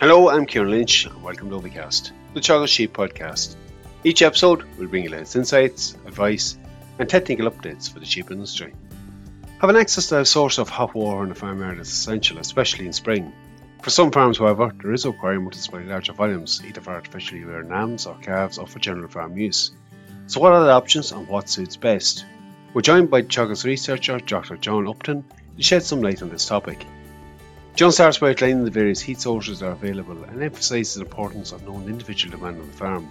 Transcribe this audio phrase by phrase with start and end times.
[0.00, 3.54] Hello, I'm Kieran Lynch, and welcome to Ovicast, the Teagasc Sheep podcast.
[4.02, 6.56] Each episode will bring you latest insights, advice,
[6.98, 8.72] and technical updates for the sheep industry.
[9.60, 12.94] Having access to a source of hot water in the farmyard is essential, especially in
[12.94, 13.30] spring.
[13.82, 17.44] For some farms, however, there is a requirement to supply larger volumes, either for artificially
[17.44, 19.72] reared lambs or calves or for general farm use.
[20.28, 22.24] So, what are the options and what suits best?
[22.72, 24.56] We're joined by Teagasc researcher Dr.
[24.56, 25.24] John Upton
[25.58, 26.86] to shed some light on this topic.
[27.76, 31.52] John starts by outlining the various heat sources that are available and emphasises the importance
[31.52, 33.10] of knowing the individual demand on the farm.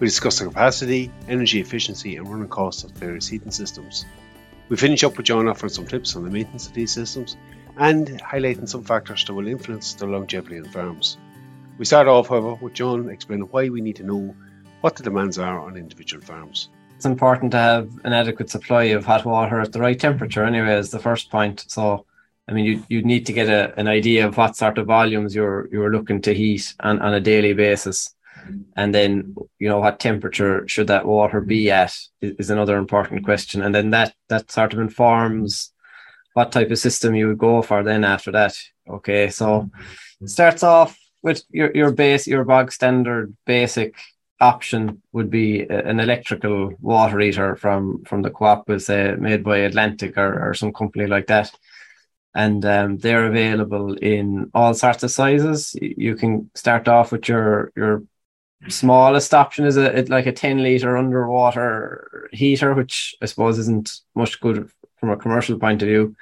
[0.00, 4.04] We discuss the capacity, energy efficiency, and running costs of various heating systems.
[4.68, 7.36] We finish up with John offering some tips on the maintenance of these systems
[7.76, 11.18] and highlighting some factors that will influence the longevity of the farms.
[11.78, 14.34] We start off, however, with John explaining why we need to know
[14.80, 16.68] what the demands are on individual farms.
[16.96, 20.74] It's important to have an adequate supply of hot water at the right temperature, anyway,
[20.74, 21.64] is the first point.
[21.68, 22.06] So,
[22.48, 25.34] I mean, you you need to get a, an idea of what sort of volumes
[25.34, 28.14] you're you're looking to heat on, on a daily basis,
[28.76, 33.24] and then you know what temperature should that water be at is, is another important
[33.24, 35.72] question, and then that that sort of informs
[36.34, 37.82] what type of system you would go for.
[37.82, 38.54] Then after that,
[38.88, 39.70] okay, so
[40.20, 43.94] it starts off with your your base your bog standard basic
[44.40, 50.18] option would be an electrical water heater from from the co-op, say made by Atlantic
[50.18, 51.50] or, or some company like that
[52.34, 55.76] and um, they're available in all sorts of sizes.
[55.80, 58.02] You can start off with your your
[58.68, 64.40] smallest option is a like a 10 liter underwater heater, which I suppose isn't much
[64.40, 66.16] good from a commercial point of view,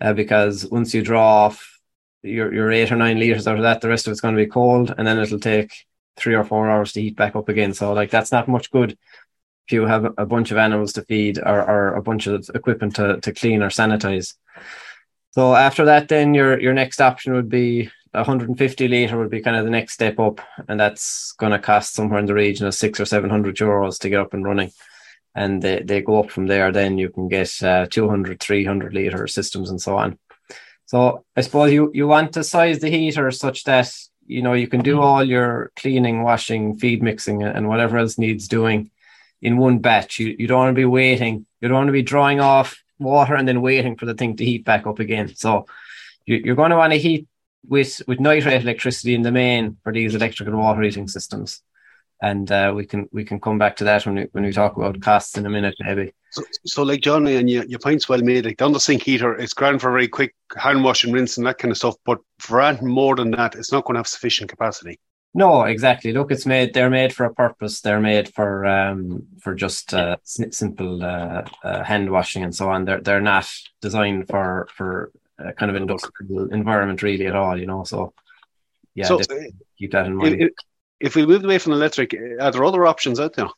[0.00, 1.80] uh, because once you draw off
[2.22, 4.42] your your eight or nine liters out of that, the rest of it's going to
[4.42, 7.74] be cold, and then it'll take three or four hours to heat back up again.
[7.74, 8.92] So like that's not much good
[9.66, 12.96] if you have a bunch of animals to feed or, or a bunch of equipment
[12.96, 14.34] to, to clean or sanitize.
[15.34, 19.56] So after that, then your your next option would be 150 liter would be kind
[19.56, 22.74] of the next step up, and that's going to cost somewhere in the region of
[22.74, 24.70] six or seven hundred euros to get up and running.
[25.34, 26.70] And they, they go up from there.
[26.70, 30.20] Then you can get uh, 200, 300 liter systems and so on.
[30.86, 33.92] So I suppose you you want to size the heater such that
[34.28, 38.46] you know you can do all your cleaning, washing, feed mixing, and whatever else needs
[38.46, 38.92] doing
[39.42, 40.20] in one batch.
[40.20, 41.44] You you don't want to be waiting.
[41.60, 44.44] You don't want to be drawing off water and then waiting for the thing to
[44.44, 45.34] heat back up again.
[45.34, 45.66] So
[46.26, 47.26] you, are going to want to heat
[47.66, 51.62] with with night rate electricity in the main for these electrical water heating systems.
[52.22, 54.76] And uh, we can we can come back to that when we when we talk
[54.76, 56.12] about costs in a minute, maybe.
[56.30, 58.44] So, so like Johnny, and your, your point's well made.
[58.44, 61.46] Like the under sink heater, it's grand for very quick hand wash and rinse and
[61.46, 61.96] that kind of stuff.
[62.06, 64.98] But for anything more than that, it's not going to have sufficient capacity.
[65.36, 66.12] No, exactly.
[66.12, 66.74] Look, it's made.
[66.74, 67.80] They're made for a purpose.
[67.80, 72.84] They're made for um for just uh, simple uh, uh, hand washing and so on.
[72.84, 73.50] They're they're not
[73.80, 77.58] designed for for a kind of industrial environment really at all.
[77.58, 78.14] You know, so
[78.94, 79.18] yeah, so,
[79.76, 80.40] keep that in mind.
[80.40, 80.50] If,
[81.00, 83.48] if we moved away from electric, are there other options out there?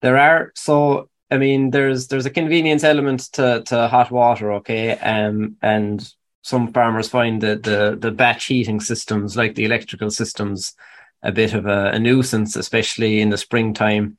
[0.00, 0.50] There are.
[0.54, 6.10] So I mean, there's there's a convenience element to to hot water, okay, um, and
[6.42, 10.74] some farmers find that the the batch heating systems, like the electrical systems,
[11.22, 14.16] a bit of a, a nuisance, especially in the springtime,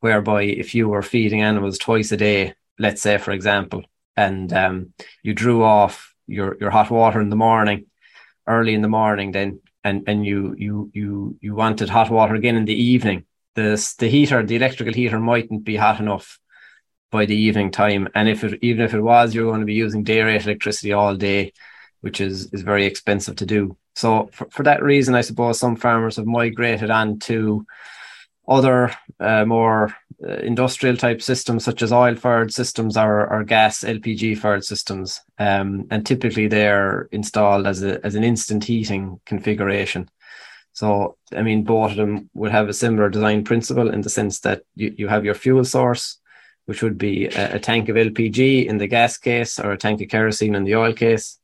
[0.00, 3.82] whereby if you were feeding animals twice a day, let's say for example,
[4.16, 4.92] and um,
[5.22, 7.86] you drew off your your hot water in the morning,
[8.46, 12.56] early in the morning, then and and you you you you wanted hot water again
[12.56, 13.24] in the evening.
[13.54, 16.38] The the heater, the electrical heater, mightn't be hot enough
[17.10, 18.08] by the evening time.
[18.14, 20.92] And if it, even if it was, you're going to be using day rate electricity
[20.92, 21.52] all day,
[22.00, 23.76] which is, is very expensive to do.
[23.96, 27.66] So for, for that reason, I suppose some farmers have migrated on to
[28.46, 29.94] other uh, more
[30.26, 35.20] uh, industrial type systems such as oil fired systems or, or gas LPG fired systems.
[35.38, 40.08] Um, and typically they're installed as a, as an instant heating configuration.
[40.72, 44.40] So, I mean, both of them would have a similar design principle in the sense
[44.40, 46.18] that you, you have your fuel source,
[46.68, 50.02] which would be a, a, tank of LPG in the gas case or a tank
[50.02, 51.38] of kerosene in the oil case.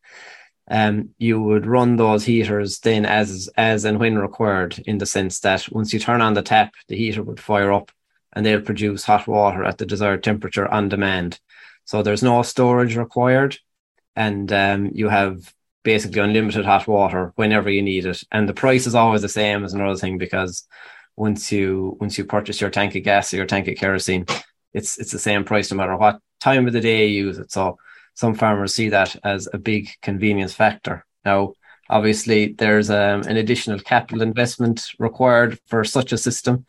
[0.70, 5.40] Um, you would run those heaters then as as and when required, in the sense
[5.40, 7.90] that once you turn on the tap, the heater would fire up
[8.34, 11.40] and they'll produce hot water at the desired temperature on demand.
[11.86, 13.56] So there's no storage required,
[14.14, 15.54] and um, you have
[15.84, 18.22] basically unlimited hot water whenever you need it.
[18.30, 20.68] And the price is always the same as another thing because
[21.16, 24.26] once you once you purchase your tank of gas or your tank of kerosene,
[24.74, 27.50] it's it's the same price no matter what time of the day you use it.
[27.50, 27.78] So
[28.14, 31.04] some farmers see that as a big convenience factor.
[31.24, 31.54] Now,
[31.88, 36.66] obviously, there's um, an additional capital investment required for such a system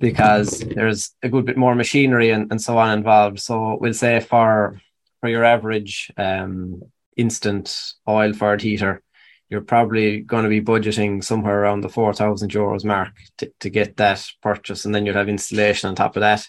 [0.00, 3.40] because there's a good bit more machinery and, and so on involved.
[3.40, 4.80] So we'll say for
[5.20, 6.82] for your average um,
[7.16, 9.02] instant oil fired heater,
[9.48, 13.96] you're probably going to be budgeting somewhere around the 4,000 euros mark to, to get
[13.96, 14.84] that purchase.
[14.84, 16.46] And then you'd have installation on top of that.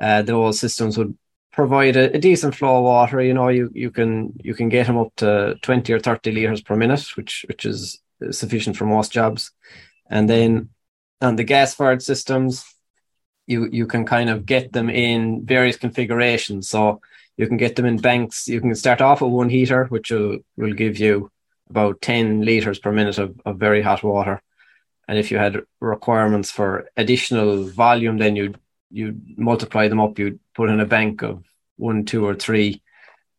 [0.00, 1.16] Uh, those systems would
[1.52, 3.20] provide a, a, decent flow of water.
[3.20, 6.62] You know, you, you can you can get them up to 20 or 30 liters
[6.62, 8.00] per minute, which which is
[8.30, 9.50] sufficient for most jobs.
[10.08, 10.70] And then
[11.20, 12.64] on the gas fired systems,
[13.46, 16.68] you you can kind of get them in various configurations.
[16.68, 17.00] So
[17.36, 18.48] you can get them in banks.
[18.48, 21.30] You can start off with one heater, which will, will give you
[21.70, 24.42] about 10 liters per minute of, of very hot water.
[25.08, 28.58] And if you had requirements for additional volume, then you'd
[28.90, 30.18] you multiply them up.
[30.18, 31.44] You'd put in a bank of
[31.76, 32.82] one, two, or three,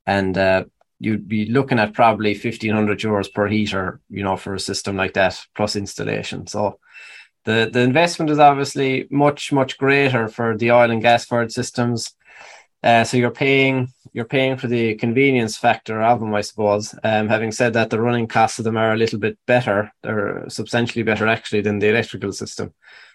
[0.05, 0.63] and uh,
[0.99, 3.99] you'd be looking at probably fifteen hundred euros per heater.
[4.09, 6.47] You know, for a system like that plus installation.
[6.47, 6.79] So
[7.45, 12.15] the the investment is obviously much much greater for the oil and gas fired systems.
[12.83, 16.95] Uh, so you're paying you're paying for the convenience factor of them, I suppose.
[17.03, 19.91] Um, having said that, the running costs of them are a little bit better.
[20.01, 22.73] They're substantially better actually than the electrical system.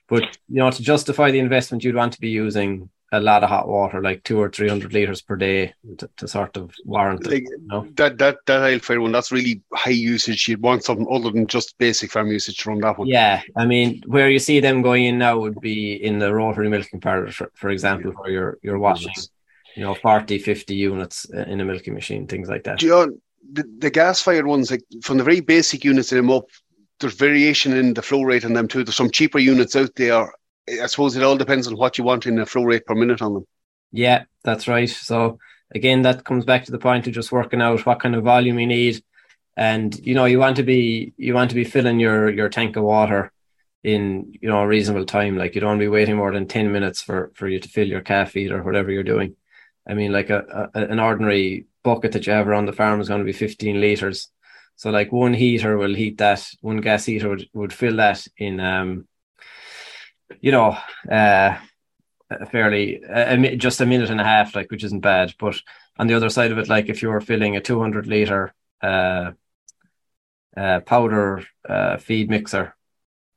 [0.08, 3.48] But you know, to justify the investment, you'd want to be using a lot of
[3.48, 7.24] hot water, like two or three hundred liters per day, to, to sort of warrant
[7.24, 7.50] like, it.
[7.50, 7.88] You know?
[7.94, 10.48] That that that oil fire one, that's really high usage.
[10.48, 13.08] You'd want something other than just basic farm usage from that one.
[13.08, 16.68] Yeah, I mean, where you see them going in now would be in the rotary
[16.68, 19.12] milking part, for, for example, where you're you're washing,
[19.76, 22.78] you know, 40, 50 units in a milking machine, things like that.
[22.78, 23.20] John,
[23.52, 26.48] the, the gas fired ones, like from the very basic units in them up
[27.00, 28.84] there's variation in the flow rate on them too.
[28.84, 30.32] There's some cheaper units out there.
[30.68, 33.22] I suppose it all depends on what you want in the flow rate per minute
[33.22, 33.46] on them.
[33.92, 34.88] Yeah, that's right.
[34.88, 35.38] So
[35.74, 38.58] again, that comes back to the point of just working out what kind of volume
[38.58, 39.02] you need,
[39.56, 42.76] and you know you want to be you want to be filling your your tank
[42.76, 43.32] of water
[43.84, 45.36] in you know a reasonable time.
[45.36, 47.68] Like you don't want to be waiting more than ten minutes for for you to
[47.68, 49.36] fill your calf feed or whatever you're doing.
[49.88, 53.06] I mean, like a, a an ordinary bucket that you have around the farm is
[53.06, 54.28] going to be 15 liters
[54.76, 58.60] so like one heater will heat that, one gas heater would, would fill that in,
[58.60, 59.08] um,
[60.40, 60.76] you know,
[61.10, 61.56] uh,
[62.50, 63.00] fairly
[63.56, 65.34] just a minute and a half, like which isn't bad.
[65.38, 65.58] But
[65.98, 68.52] on the other side of it, like if you're filling a 200 liter
[68.82, 69.32] uh,
[70.56, 72.75] uh, powder uh, feed mixer,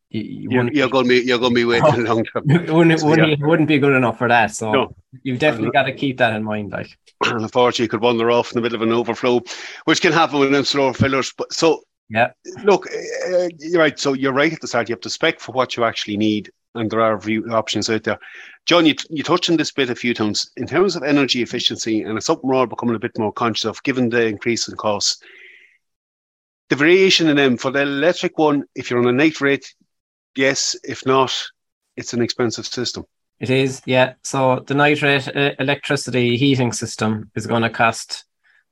[0.09, 2.44] you, you're, you're going to be you're going to be waiting a long time.
[2.45, 3.45] wouldn't, wouldn't, yeah.
[3.45, 4.51] wouldn't be good enough for that.
[4.51, 4.95] So no.
[5.23, 6.71] you've definitely got to keep that in mind.
[6.71, 9.41] Like, and unfortunately, you could wander off in the middle of an overflow,
[9.85, 11.33] which can happen with slower fillers.
[11.38, 12.31] But so yeah,
[12.63, 14.00] look, uh, you're right.
[14.00, 14.89] So you're right at the start.
[14.89, 18.03] You have to spec for what you actually need, and there are view options out
[18.03, 18.19] there.
[18.65, 22.01] John, you, you touched on this bit a few times in terms of energy efficiency,
[22.01, 24.75] and it's something we're all becoming a bit more conscious of, given the increase in
[24.75, 25.21] costs.
[26.69, 29.73] The variation in them for the electric one, if you're on a night rate,
[30.39, 30.75] yes.
[30.83, 31.31] If not,
[31.95, 33.03] it's an expensive system.
[33.39, 34.13] It is, yeah.
[34.24, 38.25] So the night rate uh, electricity heating system is going to cost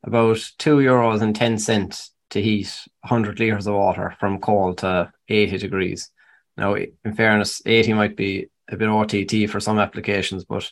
[0.03, 2.69] about two euros and ten cents to heat
[3.01, 6.09] 100 liters of water from coal to 80 degrees.
[6.57, 10.69] Now, in fairness, 80 might be a bit OTT for some applications, but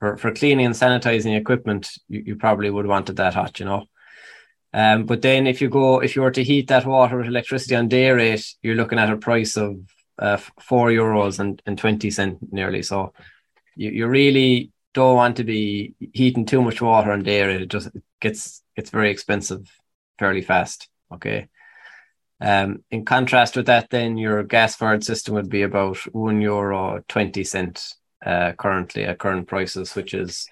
[0.00, 3.66] for, for cleaning and sanitizing equipment, you, you probably would want it that hot, you
[3.66, 3.84] know.
[4.72, 7.76] Um, but then if you go, if you were to heat that water with electricity
[7.76, 9.78] on day rate, you're looking at a price of
[10.18, 12.82] uh, four euros and, and 20 cent nearly.
[12.82, 13.12] So
[13.74, 17.62] you, you really don't want to be heating too much water day rate.
[17.62, 19.70] It just gets, gets very expensive
[20.18, 20.88] fairly fast.
[21.12, 21.48] Okay.
[22.40, 27.02] Um, in contrast with that, then your gas fired system would be about one euro
[27.08, 27.94] twenty cent
[28.24, 30.46] uh, currently at current prices, which is,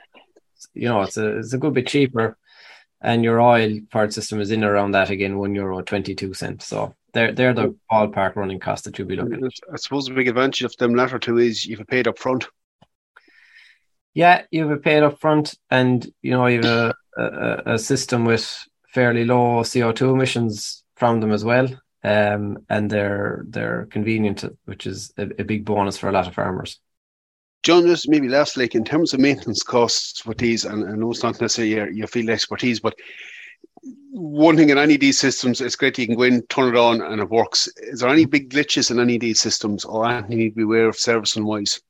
[0.73, 2.39] you know, it's a it's a good bit cheaper.
[3.05, 6.63] And your oil fired system is in around that again, one euro twenty two cent.
[6.63, 9.53] So they're they're the ballpark running costs that you'll be looking at.
[9.73, 12.47] I suppose the big advantage of them latter two is you've paid up front.
[14.15, 17.79] Yeah, you have a paid up front, and you know you have a, a, a
[17.79, 21.69] system with fairly low CO two emissions from them as well.
[22.03, 26.35] Um, and they're they're convenient, which is a, a, big bonus for a lot of
[26.35, 26.79] farmers.
[27.65, 31.11] John, just maybe last, like in terms of maintenance costs with these, and I know
[31.11, 32.95] it's not necessarily your, your field expertise, but
[34.11, 36.79] one thing in any of these systems, it's great you can go in, turn it
[36.79, 37.69] on, and it works.
[37.79, 40.57] Is there any big glitches in any of these systems, or anything you need to
[40.57, 41.81] be aware of servicing wise?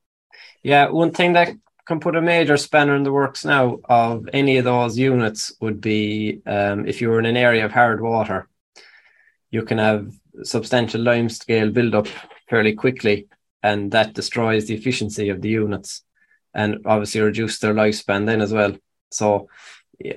[0.63, 1.55] Yeah, one thing that
[1.87, 5.81] can put a major spanner in the works now of any of those units would
[5.81, 8.49] be um, if you were in an area of hard water
[9.55, 10.13] you can have
[10.43, 12.09] substantial lime scale buildup
[12.51, 13.29] fairly quickly,
[13.65, 16.03] and that destroys the efficiency of the units
[16.53, 18.77] and obviously reduce their lifespan then as well.
[19.11, 19.49] So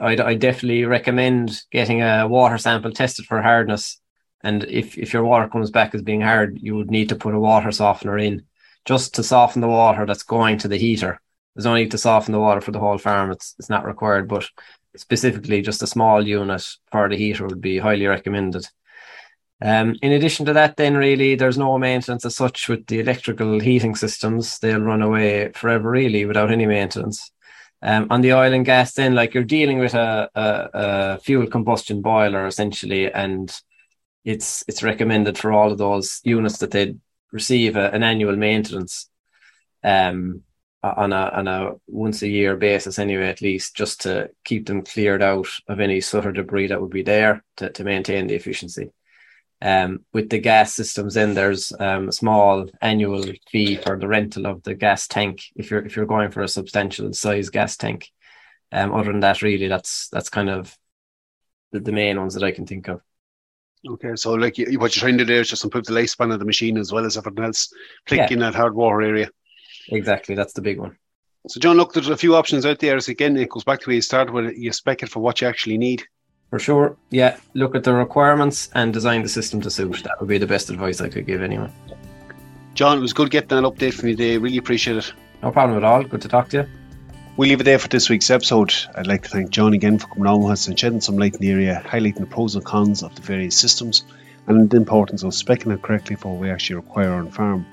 [0.02, 4.02] I'd, I definitely recommend getting a water sample tested for hardness.
[4.42, 7.34] And if, if your water comes back as being hard, you would need to put
[7.34, 8.44] a water softener in
[8.84, 11.22] just to soften the water that's going to the heater.
[11.56, 13.32] There's no need to soften the water for the whole farm.
[13.32, 14.46] It's, it's not required, but
[14.98, 18.68] specifically just a small unit for the heater would be highly recommended.
[19.62, 23.60] Um, in addition to that, then really there's no maintenance as such with the electrical
[23.60, 24.60] heating systems.
[24.60, 27.32] They'll run away forever, really, without any maintenance.
[27.82, 31.48] Um, on the oil and gas, then like you're dealing with a, a, a, fuel
[31.48, 33.56] combustion boiler essentially, and
[34.26, 36.96] it's it's recommended for all of those units that they
[37.32, 39.10] receive a, an annual maintenance.
[39.84, 40.44] Um,
[40.84, 44.84] on a on a once a year basis anyway, at least, just to keep them
[44.84, 48.36] cleared out of any sort of debris that would be there to, to maintain the
[48.36, 48.92] efficiency.
[49.60, 54.46] Um, with the gas systems, then there's um, a small annual fee for the rental
[54.46, 58.12] of the gas tank if you're if you're going for a substantial size gas tank.
[58.72, 60.78] Um, other than that, really, that's that's kind of
[61.72, 63.02] the, the main ones that I can think of.
[63.88, 66.46] Okay, so like what you're trying to do is just improve the lifespan of the
[66.46, 67.74] machine as well as everything else,
[68.06, 68.48] particularly yeah.
[68.48, 69.30] in that hard water area.
[69.90, 70.98] Exactly, that's the big one.
[71.48, 72.98] So, John, look, there's a few options out there.
[72.98, 75.40] As again, it goes back to where you started with you spec it for what
[75.42, 76.04] you actually need.
[76.50, 77.38] For sure, yeah.
[77.54, 80.04] Look at the requirements and design the system to suit.
[80.04, 81.72] That would be the best advice I could give anyone.
[82.74, 84.38] John, it was good getting an update from you today.
[84.38, 85.12] Really appreciate it.
[85.44, 86.04] No problem at all.
[86.04, 86.68] Good to talk to you.
[87.36, 88.74] We'll leave it there for this week's episode.
[88.96, 91.36] I'd like to thank John again for coming on with us and shedding some light
[91.36, 94.06] in the area, highlighting the pros and cons of the various systems
[94.48, 97.66] and the importance of specing it correctly for what we actually require on farm.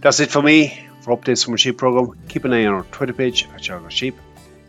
[0.00, 0.88] That's it for me.
[1.00, 3.90] For updates from our sheep program, keep an eye on our Twitter page at Teagasc
[3.90, 4.16] Sheep.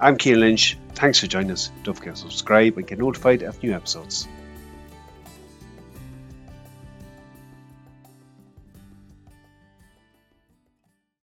[0.03, 0.77] I'm Cian Lynch.
[0.95, 1.71] Thanks for joining us.
[1.83, 4.27] Don't forget to subscribe and get notified of new episodes.